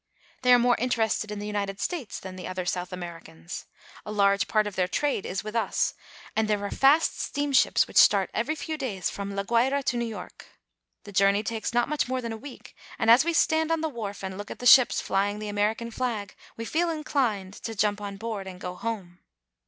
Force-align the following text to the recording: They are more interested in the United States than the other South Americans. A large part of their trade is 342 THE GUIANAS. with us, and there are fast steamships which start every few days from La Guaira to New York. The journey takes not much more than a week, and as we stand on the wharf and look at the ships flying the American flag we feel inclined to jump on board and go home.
They 0.41 0.51
are 0.51 0.57
more 0.57 0.75
interested 0.79 1.29
in 1.31 1.37
the 1.37 1.45
United 1.45 1.79
States 1.79 2.19
than 2.19 2.35
the 2.35 2.47
other 2.47 2.65
South 2.65 2.91
Americans. 2.91 3.67
A 4.03 4.11
large 4.11 4.47
part 4.47 4.65
of 4.65 4.75
their 4.75 4.87
trade 4.87 5.27
is 5.27 5.41
342 5.41 5.45
THE 5.45 5.51
GUIANAS. 5.51 5.67
with 5.67 5.69
us, 5.69 5.93
and 6.35 6.47
there 6.47 6.65
are 6.65 6.71
fast 6.75 7.19
steamships 7.21 7.87
which 7.87 7.97
start 7.97 8.31
every 8.33 8.55
few 8.55 8.79
days 8.79 9.11
from 9.11 9.35
La 9.35 9.43
Guaira 9.43 9.83
to 9.83 9.97
New 9.97 10.05
York. 10.07 10.47
The 11.03 11.11
journey 11.11 11.43
takes 11.43 11.71
not 11.75 11.87
much 11.87 12.07
more 12.07 12.19
than 12.19 12.33
a 12.33 12.35
week, 12.35 12.75
and 12.97 13.11
as 13.11 13.23
we 13.23 13.33
stand 13.33 13.71
on 13.71 13.81
the 13.81 13.89
wharf 13.89 14.23
and 14.23 14.39
look 14.39 14.49
at 14.49 14.57
the 14.57 14.65
ships 14.65 14.99
flying 14.99 15.37
the 15.37 15.49
American 15.49 15.91
flag 15.91 16.35
we 16.57 16.65
feel 16.65 16.89
inclined 16.89 17.53
to 17.61 17.75
jump 17.75 18.01
on 18.01 18.17
board 18.17 18.47
and 18.47 18.59
go 18.59 18.73
home. 18.73 19.19